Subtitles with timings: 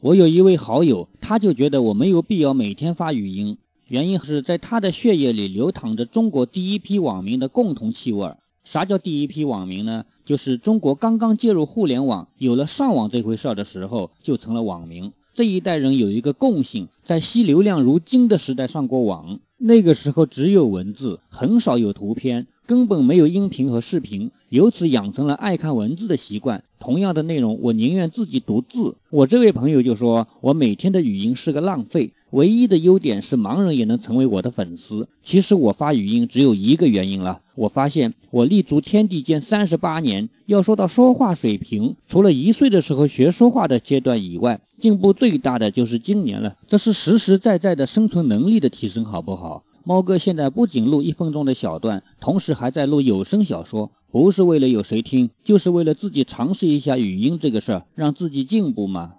[0.00, 3.56] 我有一位好友，他就觉得我没有必要每天发语音，
[3.88, 8.34] 原因是在他的血液里流淌着中国第一批网民的共同气味。
[8.64, 10.04] 啥叫第一批网民呢？
[10.24, 15.12] 就是中国刚刚接入互联网，有了上网这回事儿的时候，就成了网民。
[15.34, 22.46] 这一代人有一个共性，在吸流量如金的时代上过网，那个时候只有文字，很少有图片。
[22.66, 26.64] 根本没有音频和视频，由此养成了爱看文字的习惯。
[26.80, 28.94] 同样的内容，我宁愿自己读字。
[29.10, 35.08] 我这位朋友就说，我每天的语音是个浪费，唯一的优点是盲人也能成为我的粉丝。
[35.22, 46.56] 其实我发语音只有一个原因了，我发现我立足天地间三十八年，要说到说话水平，除了一岁的时候学说话的阶段以外，进步最大的就是今年了。
[46.66, 49.64] 这是实实在在的生存能力的提升，好不好？
[49.86, 59.16] 猫哥现在不仅录一分钟的小段，同时还在录有声小说，不是为了有谁听，就是为了自己尝试一下语音这个事儿，让自己进步嘛。